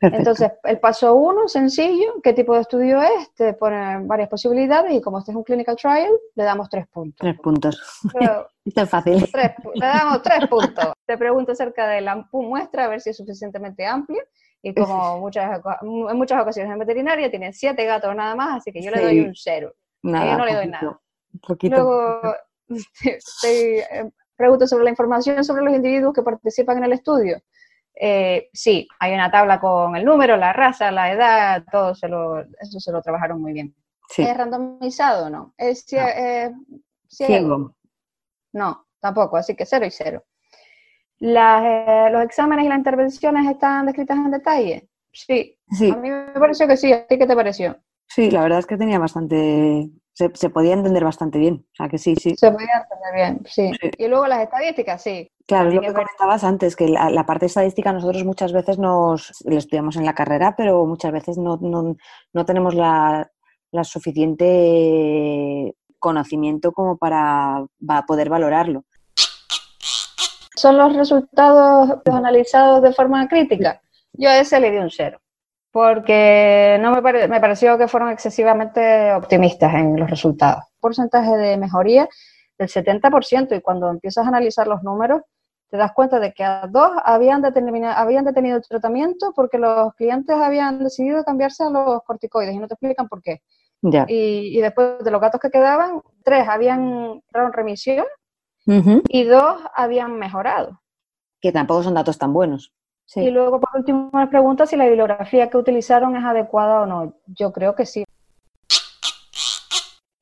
entonces, 0.00 0.52
el 0.64 0.78
paso 0.78 1.14
uno, 1.14 1.48
sencillo, 1.48 2.20
¿qué 2.22 2.34
tipo 2.34 2.54
de 2.54 2.60
estudio 2.60 3.00
es? 3.02 3.32
Te 3.34 3.54
ponen 3.54 4.06
varias 4.06 4.28
posibilidades 4.28 4.92
y 4.92 5.00
como 5.00 5.18
este 5.18 5.30
es 5.30 5.36
un 5.36 5.42
clinical 5.42 5.76
trial, 5.76 6.10
le 6.34 6.44
damos 6.44 6.68
tres 6.68 6.86
puntos. 6.88 7.18
Tres 7.18 7.38
puntos. 7.40 8.02
Esto 8.64 8.82
es 8.82 8.90
fácil. 8.90 9.30
le 9.74 9.86
damos 9.86 10.22
tres 10.22 10.46
puntos. 10.48 10.92
Te 11.06 11.16
pregunto 11.16 11.52
acerca 11.52 11.88
de 11.88 12.02
la 12.02 12.28
muestra, 12.32 12.84
a 12.84 12.88
ver 12.88 13.00
si 13.00 13.10
es 13.10 13.16
suficientemente 13.16 13.86
amplia. 13.86 14.22
Y 14.62 14.74
como 14.74 15.18
muchas, 15.20 15.60
en 15.80 16.16
muchas 16.16 16.42
ocasiones 16.42 16.72
en 16.72 16.78
veterinaria 16.78 17.30
tienen 17.30 17.52
siete 17.52 17.84
gatos 17.84 18.14
nada 18.14 18.34
más, 18.34 18.58
así 18.58 18.72
que 18.72 18.82
yo 18.82 18.90
le 18.90 19.00
doy 19.00 19.20
un 19.20 19.34
cero. 19.34 19.72
Nada, 20.02 20.32
yo 20.32 20.38
no 20.38 20.44
le 20.44 20.54
doy 20.54 20.66
nada. 20.68 21.00
Luego, 21.62 22.20
te 23.42 23.78
eh, 23.78 24.10
pregunto 24.36 24.66
sobre 24.66 24.84
la 24.84 24.90
información 24.90 25.42
sobre 25.42 25.64
los 25.64 25.74
individuos 25.74 26.12
que 26.12 26.22
participan 26.22 26.78
en 26.78 26.84
el 26.84 26.92
estudio. 26.92 27.40
Eh, 27.98 28.50
sí, 28.52 28.86
hay 29.00 29.14
una 29.14 29.30
tabla 29.30 29.58
con 29.58 29.96
el 29.96 30.04
número, 30.04 30.36
la 30.36 30.52
raza, 30.52 30.90
la 30.90 31.10
edad, 31.10 31.64
todo 31.70 31.94
se 31.94 32.08
lo, 32.08 32.40
eso 32.40 32.78
se 32.78 32.92
lo 32.92 33.00
trabajaron 33.00 33.40
muy 33.40 33.54
bien. 33.54 33.74
¿Es 34.16 34.36
randomizado 34.36 35.26
o 35.26 35.30
no? 35.30 35.54
¿Es 35.56 35.84
ciego? 37.08 37.74
No, 38.52 38.86
tampoco, 39.00 39.36
así 39.36 39.56
que 39.56 39.66
cero 39.66 39.86
y 39.86 39.90
cero. 39.90 40.22
Eh, 41.20 42.08
¿Los 42.10 42.22
exámenes 42.22 42.66
y 42.66 42.68
las 42.68 42.78
intervenciones 42.78 43.50
están 43.50 43.86
descritas 43.86 44.16
en 44.18 44.30
detalle? 44.30 44.88
Sí. 45.12 45.58
sí. 45.70 45.90
A 45.90 45.96
mí 45.96 46.10
me 46.10 46.32
pareció 46.32 46.68
que 46.68 46.76
sí. 46.76 46.92
¿A 46.92 47.06
ti 47.06 47.18
qué 47.18 47.26
te 47.26 47.34
pareció? 47.34 47.76
Sí, 48.08 48.30
la 48.30 48.42
verdad 48.42 48.58
es 48.58 48.66
que 48.66 48.76
tenía 48.76 48.98
bastante, 48.98 49.88
se, 50.12 50.50
podía 50.50 50.74
entender 50.74 51.04
bastante 51.04 51.38
bien. 51.38 51.66
O 51.72 51.74
sea, 51.74 51.88
que 51.88 51.98
sí, 51.98 52.14
sí. 52.16 52.36
Se 52.36 52.50
podía 52.50 52.82
entender 52.82 53.14
bien, 53.14 53.42
sí. 53.46 53.70
Y 53.98 54.08
luego 54.08 54.26
las 54.26 54.42
estadísticas, 54.42 55.02
sí. 55.02 55.30
Claro, 55.46 55.68
es 55.68 55.74
lo 55.76 55.80
que 55.80 55.92
comentabas 55.92 56.42
antes, 56.42 56.74
que 56.74 56.88
la, 56.88 57.24
parte 57.24 57.46
estadística 57.46 57.92
nosotros 57.92 58.24
muchas 58.24 58.52
veces 58.52 58.78
nos 58.78 59.32
la 59.44 59.58
estudiamos 59.58 59.96
en 59.96 60.04
la 60.04 60.14
carrera, 60.14 60.56
pero 60.56 60.84
muchas 60.86 61.12
veces 61.12 61.38
no, 61.38 61.56
tenemos 62.44 62.74
la, 62.74 63.30
suficiente 63.84 65.72
conocimiento 66.00 66.72
como 66.72 66.98
para, 66.98 67.64
poder 68.08 68.28
valorarlo. 68.28 68.84
¿Son 70.56 70.76
los 70.76 70.96
resultados 70.96 72.00
analizados 72.06 72.82
de 72.82 72.92
forma 72.92 73.28
crítica? 73.28 73.80
Yo 74.14 74.30
a 74.30 74.38
ese 74.38 74.58
le 74.58 74.72
di 74.72 74.78
un 74.78 74.90
cero 74.90 75.20
porque 75.70 76.78
no 76.80 76.90
me, 76.90 77.28
me 77.28 77.40
pareció 77.40 77.76
que 77.76 77.86
fueron 77.86 78.08
excesivamente 78.08 79.12
optimistas 79.12 79.74
en 79.74 80.00
los 80.00 80.08
resultados. 80.08 80.64
Porcentaje 80.80 81.36
de 81.36 81.58
mejoría 81.58 82.08
del 82.58 82.68
70% 82.68 83.54
y 83.54 83.60
cuando 83.60 83.90
empiezas 83.90 84.24
a 84.24 84.28
analizar 84.28 84.66
los 84.66 84.82
números 84.82 85.20
te 85.68 85.76
das 85.76 85.92
cuenta 85.92 86.20
de 86.20 86.32
que 86.32 86.44
a 86.44 86.66
dos 86.68 86.90
habían, 87.04 87.42
habían 87.44 88.24
detenido 88.24 88.56
el 88.56 88.62
tratamiento 88.62 89.32
porque 89.34 89.58
los 89.58 89.94
clientes 89.94 90.36
habían 90.36 90.82
decidido 90.82 91.24
cambiarse 91.24 91.64
a 91.64 91.70
los 91.70 92.02
corticoides 92.04 92.54
y 92.54 92.58
no 92.58 92.68
te 92.68 92.74
explican 92.74 93.08
por 93.08 93.22
qué. 93.22 93.42
Y, 94.08 94.60
después 94.60 95.04
de 95.04 95.10
los 95.10 95.20
gatos 95.20 95.40
que 95.40 95.50
quedaban, 95.50 96.00
tres 96.24 96.48
habían 96.48 97.20
entrado 97.24 97.48
en 97.48 97.52
remisión 97.52 98.06
y 98.66 99.24
dos 99.24 99.60
habían 99.74 100.18
mejorado. 100.18 100.80
Que 101.40 101.52
tampoco 101.52 101.82
son 101.82 101.94
datos 101.94 102.18
tan 102.18 102.32
buenos. 102.32 102.72
Y 103.14 103.30
luego, 103.30 103.60
por 103.60 103.70
último, 103.76 104.10
me 104.12 104.26
pregunta 104.26 104.66
si 104.66 104.76
la 104.76 104.86
bibliografía 104.86 105.48
que 105.48 105.56
utilizaron 105.56 106.16
es 106.16 106.24
adecuada 106.24 106.82
o 106.82 106.86
no. 106.86 107.14
Yo 107.26 107.52
creo 107.52 107.76
que 107.76 107.86
sí. 107.86 108.04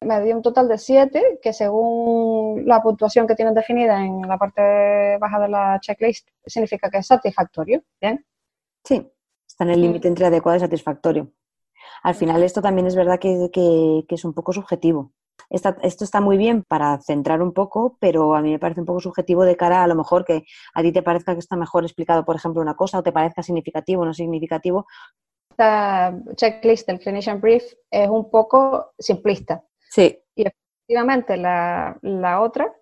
Me 0.04 0.22
dio 0.22 0.36
un 0.36 0.42
total 0.42 0.68
de 0.68 0.78
siete, 0.78 1.38
que 1.42 1.52
según 1.52 2.66
la 2.66 2.82
puntuación 2.82 3.26
que 3.26 3.34
tienen 3.34 3.54
definida 3.54 4.04
en 4.04 4.22
la 4.22 4.38
parte 4.38 5.18
baja 5.18 5.40
de 5.40 5.48
la 5.48 5.78
checklist, 5.80 6.28
significa 6.46 6.90
que 6.90 6.98
es 6.98 7.06
satisfactorio. 7.06 7.82
¿Bien? 8.00 8.24
Sí, 8.84 9.10
está 9.46 9.64
en 9.64 9.70
el 9.70 9.80
límite 9.80 10.08
entre 10.08 10.26
adecuado 10.26 10.58
y 10.58 10.60
satisfactorio. 10.60 11.32
Al 12.02 12.14
final, 12.14 12.42
esto 12.42 12.60
también 12.60 12.86
es 12.86 12.94
verdad 12.94 13.18
que 13.18 14.04
es 14.08 14.24
un 14.24 14.34
poco 14.34 14.52
subjetivo 14.52 15.12
esto 15.50 16.04
está 16.04 16.20
muy 16.20 16.36
bien 16.36 16.62
para 16.62 17.00
centrar 17.00 17.42
un 17.42 17.52
poco, 17.52 17.96
pero 18.00 18.34
a 18.34 18.42
mí 18.42 18.50
me 18.50 18.58
parece 18.58 18.80
un 18.80 18.86
poco 18.86 19.00
subjetivo 19.00 19.44
de 19.44 19.56
cara 19.56 19.82
a 19.82 19.86
lo 19.86 19.94
mejor 19.94 20.24
que 20.24 20.44
a 20.74 20.82
ti 20.82 20.92
te 20.92 21.02
parezca 21.02 21.34
que 21.34 21.40
está 21.40 21.56
mejor 21.56 21.84
explicado, 21.84 22.24
por 22.24 22.36
ejemplo, 22.36 22.62
una 22.62 22.74
cosa 22.74 22.98
o 22.98 23.02
te 23.02 23.12
parezca 23.12 23.42
significativo 23.42 24.02
o 24.02 24.06
no 24.06 24.14
significativo. 24.14 24.86
Esta 25.50 26.16
checklist 26.34 26.86
del 26.88 26.98
Clinician 26.98 27.40
Brief 27.40 27.64
es 27.90 28.08
un 28.08 28.30
poco 28.30 28.92
simplista. 28.98 29.62
Sí. 29.94 30.18
Y 30.34 30.44
efectivamente 30.46 31.36
la, 31.36 31.98
la 32.02 32.40
otra 32.40 32.72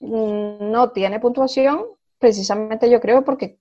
mm, 0.00 0.70
no 0.70 0.90
tiene 0.92 1.20
puntuación, 1.20 1.84
precisamente 2.18 2.90
yo 2.90 3.00
creo 3.00 3.24
porque, 3.24 3.60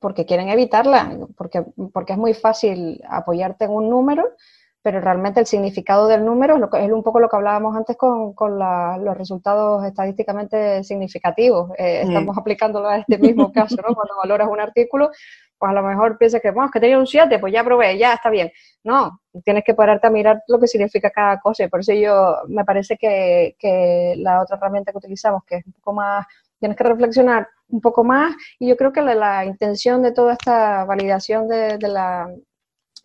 porque 0.00 0.26
quieren 0.26 0.48
evitarla, 0.48 1.18
porque, 1.36 1.64
porque 1.92 2.12
es 2.14 2.18
muy 2.18 2.34
fácil 2.34 3.02
apoyarte 3.08 3.64
en 3.66 3.72
un 3.72 3.90
número 3.90 4.24
pero 4.86 5.00
realmente 5.00 5.40
el 5.40 5.46
significado 5.46 6.06
del 6.06 6.24
número 6.24 6.54
es, 6.78 6.92
un 6.92 7.02
poco 7.02 7.18
lo 7.18 7.28
que 7.28 7.34
hablábamos 7.34 7.74
antes 7.74 7.96
con, 7.96 8.36
los 8.38 9.18
resultados 9.18 9.84
estadísticamente 9.84 10.84
significativos. 10.84 11.72
Eh, 11.76 12.02
estamos 12.04 12.38
aplicándolo 12.38 12.86
a 12.86 12.98
este 12.98 13.18
mismo 13.18 13.50
caso, 13.52 13.74
¿no? 13.78 13.96
Cuando 13.96 14.14
valoras 14.16 14.46
un 14.48 14.60
artículo, 14.60 15.10
pues 15.58 15.70
a 15.70 15.72
lo 15.72 15.82
mejor 15.82 16.16
piensas 16.18 16.40
que, 16.40 16.52
bueno, 16.52 16.70
que 16.70 16.78
tenía 16.78 17.00
un 17.00 17.06
7, 17.08 17.36
pues 17.40 17.52
ya 17.52 17.64
probé, 17.64 17.98
ya 17.98 18.14
está 18.14 18.30
bien. 18.30 18.52
No, 18.84 19.22
tienes 19.44 19.64
que 19.64 19.74
pararte 19.74 20.06
a 20.06 20.10
mirar 20.10 20.40
lo 20.46 20.60
que 20.60 20.68
significa 20.68 21.10
cada 21.10 21.40
cosa 21.40 21.64
y 21.64 21.68
por 21.68 21.80
eso 21.80 21.92
yo 21.92 22.36
me 22.46 22.64
parece 22.64 22.96
que, 22.96 24.14
la 24.18 24.40
otra 24.40 24.56
herramienta 24.56 24.92
que 24.92 24.98
utilizamos, 24.98 25.42
que 25.44 25.56
es 25.56 25.66
un 25.66 25.72
poco 25.72 25.94
más, 25.94 26.24
tienes 26.60 26.78
que 26.78 26.84
reflexionar 26.84 27.48
un 27.70 27.80
poco 27.80 28.04
más 28.04 28.36
y 28.60 28.68
yo 28.68 28.76
creo 28.76 28.92
que 28.92 29.02
la, 29.02 29.44
intención 29.44 30.00
de 30.00 30.12
toda 30.12 30.34
esta 30.34 30.84
validación 30.84 31.48
de, 31.48 31.76
la 31.80 32.28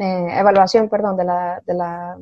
eh, 0.01 0.39
evaluación, 0.39 0.89
perdón, 0.89 1.15
de 1.15 1.25
la, 1.25 1.61
de 1.63 1.73
la 1.75 2.17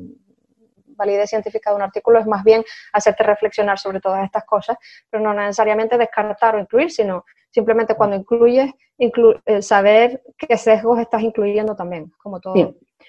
validez 0.86 1.30
científica 1.30 1.70
de 1.70 1.76
un 1.76 1.82
artículo 1.82 2.18
es 2.18 2.26
más 2.26 2.44
bien 2.44 2.62
hacerte 2.92 3.22
reflexionar 3.24 3.78
sobre 3.78 4.00
todas 4.00 4.22
estas 4.22 4.44
cosas, 4.44 4.76
pero 5.08 5.22
no 5.22 5.32
necesariamente 5.32 5.96
descartar 5.96 6.56
o 6.56 6.60
incluir, 6.60 6.90
sino 6.90 7.24
simplemente 7.50 7.94
cuando 7.94 8.16
incluyes, 8.16 8.70
eh, 8.98 9.62
saber 9.62 10.22
qué 10.36 10.58
sesgos 10.58 11.00
estás 11.00 11.22
incluyendo 11.22 11.74
también, 11.74 12.12
como 12.18 12.38
todo. 12.38 12.54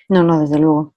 No, 0.07 0.23
no, 0.23 0.39
desde 0.39 0.57
luego. 0.57 0.93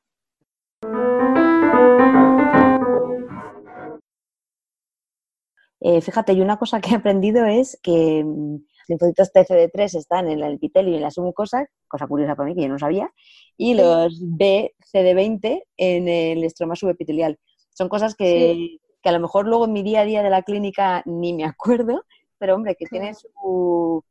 Eh, 5.81 6.01
fíjate, 6.01 6.33
y 6.33 6.41
una 6.41 6.59
cosa 6.59 6.81
que 6.81 6.91
he 6.91 6.97
aprendido 6.97 7.45
es 7.45 7.79
que 7.83 8.23
mm, 8.25 8.57
los 8.89 9.01
linfocitos 9.01 9.33
TCD3 9.33 9.97
están 9.97 10.29
en 10.29 10.43
el 10.43 10.55
epitelio 10.55 10.93
y 10.93 10.97
en 10.97 11.03
las 11.03 11.19
mucosas, 11.19 11.69
cosa 11.89 12.07
curiosa 12.07 12.35
para 12.35 12.49
mí 12.49 12.55
que 12.55 12.63
yo 12.63 12.69
no 12.69 12.79
sabía, 12.79 13.11
y 13.57 13.75
los 13.75 14.21
BCD20 14.21 15.63
en 15.77 16.09
el 16.09 16.45
estroma 16.45 16.77
subepitelial. 16.77 17.39
Son 17.73 17.89
cosas 17.89 18.15
que, 18.15 18.79
que, 19.03 19.09
a 19.09 19.13
lo 19.13 19.21
mejor 19.21 19.47
luego 19.47 19.65
en 19.65 19.73
mi 19.73 19.83
día 19.83 20.01
a 20.01 20.05
día 20.05 20.23
de 20.23 20.31
la 20.31 20.43
clínica 20.43 21.03
ni 21.07 21.33
me 21.33 21.45
acuerdo, 21.45 22.05
pero 22.39 22.55
hombre, 22.55 22.77
que 22.77 22.87
tiene 22.87 23.15
su... 23.15 24.03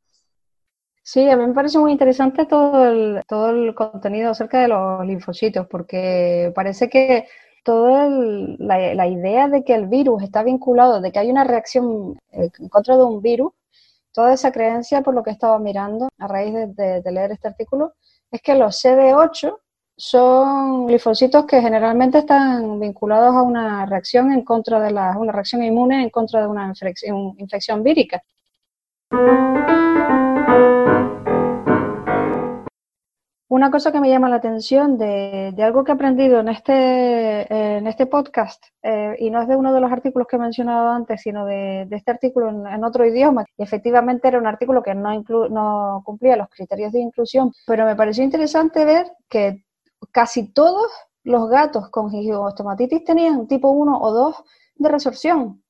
Sí, 1.02 1.28
a 1.28 1.36
mí 1.36 1.46
me 1.46 1.52
parece 1.52 1.78
muy 1.78 1.92
interesante 1.92 2.46
todo 2.46 2.90
el, 2.90 3.22
todo 3.28 3.50
el 3.50 3.74
contenido 3.74 4.30
acerca 4.30 4.62
de 4.62 4.68
los 4.68 5.04
linfocitos, 5.06 5.66
porque 5.66 6.50
parece 6.54 6.88
que 6.88 7.26
toda 7.64 8.08
la, 8.08 9.08
idea 9.08 9.48
de 9.48 9.64
que 9.64 9.74
el 9.74 9.86
virus 9.86 10.22
está 10.22 10.42
vinculado, 10.42 11.00
de 11.00 11.10
que 11.10 11.18
hay 11.18 11.30
una 11.30 11.44
reacción 11.44 12.18
eh, 12.30 12.50
en 12.58 12.68
contra 12.68 12.96
de 12.96 13.02
un 13.02 13.20
virus, 13.20 13.52
toda 14.14 14.32
esa 14.32 14.52
creencia, 14.52 15.02
por 15.02 15.12
lo 15.12 15.22
que 15.22 15.32
estaba 15.32 15.58
mirando 15.58 16.08
a 16.18 16.26
raíz 16.28 16.54
de, 16.76 17.02
leer 17.04 17.32
este 17.32 17.48
artículo, 17.48 17.94
es 18.30 18.40
que 18.40 18.54
los 18.54 18.82
CD8 18.82 19.58
son 19.96 20.86
linfocitos 20.86 21.44
que 21.44 21.60
generalmente 21.60 22.18
están 22.18 22.80
vinculados 22.80 23.34
a 23.34 23.42
una 23.42 23.86
reacción 23.86 24.32
en 24.32 24.42
contra 24.42 24.80
de 24.80 24.92
la, 24.92 25.18
una 25.18 25.32
reacción 25.32 25.62
inmune 25.62 26.02
en 26.02 26.10
contra 26.10 26.40
de 26.40 26.46
una 26.46 26.72
infección 27.38 27.82
vírica. 27.82 28.22
Una 33.54 33.70
cosa 33.70 33.92
que 33.92 34.00
me 34.00 34.10
llama 34.10 34.28
la 34.28 34.34
atención 34.34 34.98
de, 34.98 35.54
algo 35.62 35.84
que 35.84 35.92
he 35.92 35.94
aprendido 35.94 36.40
en 36.40 36.48
este, 36.48 37.76
en 37.76 37.86
este 37.86 38.06
podcast, 38.06 38.60
eh, 38.82 39.14
y 39.20 39.30
no 39.30 39.40
es 39.40 39.46
de 39.46 39.54
uno 39.54 39.72
de 39.72 39.80
los 39.80 39.92
artículos 39.92 40.26
que 40.26 40.34
he 40.34 40.40
mencionado 40.40 40.88
antes, 40.88 41.22
sino 41.22 41.46
de, 41.46 41.86
este 41.88 42.10
artículo 42.10 42.48
en, 42.48 42.82
otro 42.82 43.06
idioma, 43.06 43.44
y 43.56 43.62
efectivamente 43.62 44.26
era 44.26 44.40
un 44.40 44.48
artículo 44.48 44.82
que 44.82 44.96
no, 44.96 45.22
no 45.50 46.02
cumplía 46.04 46.34
los 46.34 46.48
criterios 46.48 46.90
de 46.90 46.98
inclusión, 46.98 47.52
pero 47.64 47.86
me 47.86 47.94
pareció 47.94 48.24
interesante 48.24 48.84
ver 48.84 49.06
que 49.28 49.64
casi 50.10 50.52
todos 50.52 50.90
los 51.22 51.48
gatos 51.48 51.90
con 51.90 52.10
gingivostomatitis 52.10 53.04
tenían 53.04 53.46
tipo 53.46 53.70
1 53.70 54.00
o 54.00 54.12
2 54.12 54.44
de 54.78 54.88
resorción 54.88 55.63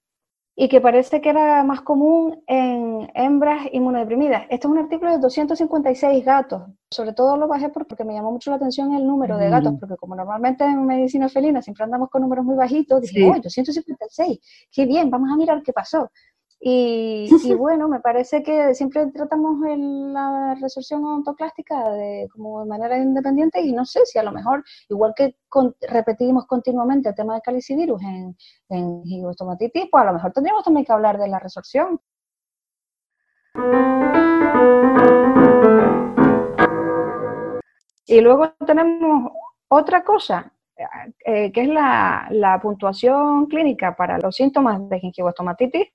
y 0.56 0.68
que 0.68 0.80
parece 0.80 1.20
que 1.20 1.30
era 1.30 1.64
más 1.64 1.80
común 1.80 2.42
en 2.46 3.10
hembras 3.14 3.66
inmunodeprimidas. 3.72 4.42
Este 4.44 4.66
es 4.66 4.72
un 4.72 4.78
artículo 4.78 5.10
de 5.10 5.18
256 5.18 6.24
gatos. 6.24 6.62
Sobre 6.90 7.12
todo 7.12 7.36
lo 7.36 7.48
bajé 7.48 7.70
porque 7.70 8.04
me 8.04 8.14
llamó 8.14 8.30
mucho 8.30 8.50
la 8.50 8.56
atención 8.56 8.94
el 8.94 9.04
número 9.04 9.36
de 9.36 9.50
gatos, 9.50 9.74
porque 9.80 9.96
como 9.96 10.14
normalmente 10.14 10.64
en 10.64 10.86
medicina 10.86 11.28
felina 11.28 11.60
siempre 11.60 11.84
andamos 11.84 12.08
con 12.08 12.22
números 12.22 12.44
muy 12.44 12.54
bajitos, 12.54 13.00
dije, 13.00 13.28
oh, 13.28 13.40
256, 13.40 14.68
qué 14.70 14.86
bien, 14.86 15.10
vamos 15.10 15.28
a 15.32 15.36
mirar 15.36 15.60
qué 15.62 15.72
pasó. 15.72 16.08
Y, 16.66 17.28
bueno, 17.58 17.88
me 17.88 18.00
parece 18.00 18.42
que 18.42 18.74
siempre 18.74 19.06
tratamos 19.08 19.58
la 19.76 20.56
resorción 20.58 21.04
ontoclástica 21.04 21.90
de, 21.90 22.26
como 22.32 22.60
de 22.60 22.66
manera 22.66 22.96
independiente 22.96 23.60
y 23.60 23.72
no 23.72 23.84
sé 23.84 24.06
si 24.06 24.18
a 24.18 24.22
lo 24.22 24.32
mejor, 24.32 24.64
igual 24.88 25.12
que 25.14 25.36
repetimos 25.82 26.46
continuamente 26.46 27.10
el 27.10 27.14
tema 27.14 27.34
de 27.34 27.42
calicivirus 27.42 28.00
en, 28.02 28.34
en 28.70 29.02
pues 29.02 30.02
a 30.02 30.04
lo 30.06 30.14
mejor 30.14 30.32
tendríamos 30.32 30.64
también 30.64 30.86
que 30.86 30.92
hablar 30.92 31.18
de 31.18 31.28
la 31.28 31.38
resorción. 31.38 32.00
Y 38.06 38.20
luego 38.22 38.54
tenemos 38.66 39.32
otra 39.68 40.02
cosa, 40.02 40.50
eh, 41.26 41.52
que 41.52 41.60
es 41.60 41.68
la, 41.68 42.26
la, 42.30 42.58
puntuación 42.58 43.46
clínica 43.46 43.94
para 43.94 44.18
los 44.18 44.34
síntomas 44.34 44.88
de 44.88 44.98
gingivostomatitis 44.98 45.88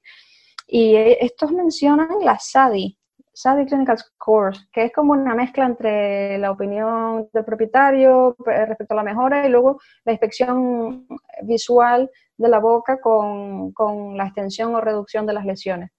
y 0.72 0.96
estos 0.96 1.52
mencionan 1.52 2.10
la 2.22 2.38
SADI, 2.38 2.96
SADI 3.34 3.66
Clinical 3.66 3.98
Scores, 3.98 4.68
que 4.72 4.86
es 4.86 4.94
como 4.94 5.14
una 5.14 5.34
mezcla 5.34 5.66
entre 5.66 6.38
la 6.38 6.52
opinión 6.52 7.28
del 7.34 7.44
propietario 7.44 8.36
eh, 8.46 8.66
respecto 8.68 8.94
a 8.94 8.98
la 8.98 9.04
mejora 9.04 9.48
y 9.48 9.50
luego 9.50 9.80
la 10.06 10.12
inspección 10.12 11.08
visual 11.42 12.12
de 12.38 12.50
la 12.50 12.60
boca 12.60 13.00
con, 13.02 13.74
la 14.16 14.26
extensión 14.26 14.76
o 14.76 14.82
reducción 14.82 15.26
de 15.26 15.34
las 15.34 15.46
lesiones. 15.46 15.90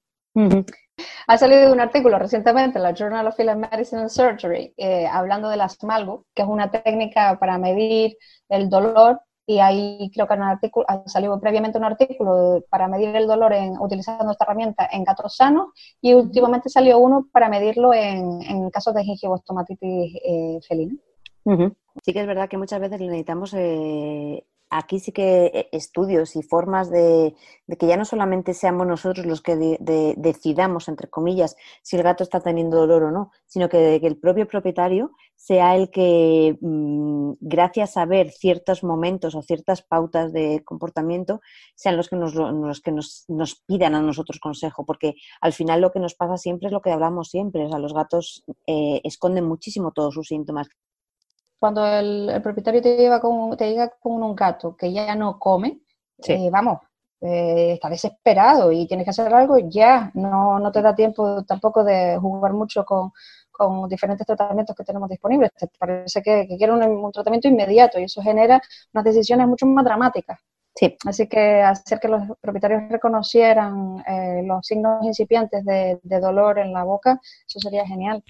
Ha 1.27 1.37
salido 1.37 1.73
un 1.73 1.81
artículo 1.81 2.19
recientemente 2.19 2.79
en 2.79 2.85
la 2.85 2.95
Journal 2.95 3.27
of 3.27 3.35
Field 3.35 3.57
Medicine 3.57 4.03
and 4.03 4.11
Surgery 4.11 4.73
eh, 4.77 5.07
hablando 5.07 5.49
del 5.49 5.63
asmalgo, 5.63 6.27
que 6.35 6.43
es 6.43 6.49
una 6.49 6.71
técnica 6.71 7.39
para 7.41 7.59
medir 7.59 8.17
el 8.49 8.69
dolor 8.69 9.21
y 9.51 9.59
ahí 9.59 10.11
creo 10.15 10.29
que 10.29 10.35
en 10.35 10.43
artículo, 10.43 10.87
salió 11.07 11.41
previamente 11.41 11.77
un 11.77 11.83
artículo 11.83 12.65
para 12.71 12.87
medir 12.87 13.17
el 13.17 13.27
dolor 13.27 13.53
en, 13.53 13.77
utilizando 13.81 14.31
esta 14.31 14.45
herramienta 14.45 14.89
en 14.93 15.03
gatos 15.03 15.35
sanos 15.35 15.71
y 16.01 16.15
últimamente 16.15 16.69
salió 16.69 17.01
uno 17.01 17.27
para 17.33 17.49
medirlo 17.49 17.93
en, 17.93 18.43
en 18.43 18.71
casos 18.71 18.95
de 18.95 19.03
gingivostomatitis 19.03 20.15
eh, 20.25 20.61
felina. 20.69 20.95
Sí 22.05 22.13
que 22.13 22.21
es 22.21 22.27
verdad 22.29 22.49
que 22.49 22.59
muchas 22.59 22.79
veces 22.79 23.01
necesitamos 23.01 23.53
eh, 23.55 24.45
aquí 24.71 25.01
sí 25.01 25.13
que 25.13 25.47
eh, 25.47 25.69
estudios 25.73 26.37
y 26.37 26.43
formas 26.43 26.91
de, 26.91 27.35
que 27.79 27.87
ya 27.87 27.97
no 27.97 28.05
solamente 28.05 28.55
seamos 28.55 28.87
nosotros 28.87 29.27
los 29.27 29.43
que 29.43 29.57
decidamos, 30.17 30.89
entre 30.89 31.09
comillas, 31.09 31.57
si 31.83 31.97
el 31.97 32.03
gato 32.03 32.23
está 32.23 32.41
teniendo 32.41 32.79
dolor 32.79 33.03
o 33.03 33.11
no, 33.11 33.33
sino 33.47 33.69
que, 33.69 33.97
el 33.97 34.17
propio 34.17 34.47
propietario 34.47 35.13
sea 35.37 35.77
el 35.77 35.91
que, 35.91 36.57
mm, 36.61 37.33
gracias 37.41 37.97
a 37.97 38.07
ver 38.07 38.31
ciertos 38.31 38.85
momentos 38.85 39.35
o 39.35 39.43
ciertas 39.43 39.83
pautas 39.83 40.33
de 40.33 40.63
comportamiento, 40.65 41.41
sean 41.75 41.97
los 41.97 42.09
que 42.09 42.17
nos, 42.17 42.35
los 42.35 42.81
que 42.81 42.93
nos, 42.93 43.27
pidan 43.67 43.95
a 43.95 44.03
nosotros 44.03 44.39
consejo, 44.39 44.85
porque 44.87 45.15
al 45.41 45.53
final 45.53 45.81
lo 45.81 45.91
que 45.91 46.01
nos 46.01 46.15
pasa 46.15 46.37
siempre 46.37 46.69
es 46.69 46.73
lo 46.73 46.83
que 46.83 46.93
hablamos 46.93 47.29
siempre, 47.31 47.67
o 47.67 47.69
sea, 47.69 47.79
los 47.79 47.95
gatos 47.95 48.45
eh, 48.67 49.01
esconden 49.05 49.45
muchísimo 49.45 49.93
todos 49.93 50.15
sus 50.15 50.29
síntomas 50.29 50.69
cuando 51.61 51.87
el, 51.87 52.41
propietario 52.43 52.81
te 52.81 52.97
lleva 52.97 53.21
con, 53.21 53.57
te 53.57 53.69
llega 53.69 53.91
con 54.01 54.23
un 54.23 54.35
gato 54.35 54.75
que 54.77 54.93
ya 54.93 55.15
no 55.15 55.39
come, 55.39 55.83
eh, 56.27 56.49
vamos, 56.51 56.79
eh, 57.21 57.73
está 57.75 57.91
desesperado 57.91 58.73
y 58.73 58.87
tienes 58.87 59.05
que 59.05 59.11
hacer 59.11 59.33
algo 59.33 59.59
ya, 59.59 60.11
no, 60.15 60.59
no 60.59 60.73
te 60.73 60.81
da 60.81 60.95
tiempo 60.95 61.45
tampoco 61.45 61.85
de 61.85 62.17
jugar 62.19 62.55
mucho 62.55 62.85
con, 62.85 63.13
diferentes 63.91 64.27
tratamientos 64.27 64.75
que 64.75 64.85
tenemos 64.85 65.07
disponibles. 65.11 65.51
Te 65.53 65.69
parece 65.79 66.23
que, 66.23 66.47
que 66.49 66.57
quiere 66.57 66.73
un, 66.73 67.13
tratamiento 67.13 67.47
inmediato 67.47 68.01
y 68.01 68.05
eso 68.05 68.23
genera 68.23 68.59
unas 68.95 69.05
decisiones 69.05 69.47
mucho 69.47 69.67
más 69.67 69.85
dramáticas. 69.85 70.41
Sí. 70.75 70.97
Así 71.05 71.27
que 71.29 71.61
hacer 71.61 72.01
que 72.01 72.09
los 72.09 72.23
propietarios 72.41 72.89
reconocieran 72.89 74.03
eh, 74.07 74.43
los 74.47 74.67
signos 74.67 75.05
incipientes 75.05 75.63
de, 75.67 76.01
de 76.03 76.21
dolor 76.21 76.59
en 76.59 76.73
la 76.73 76.85
boca, 76.85 77.21
eso 77.47 77.61
sería 77.61 77.87
genial. 77.87 78.25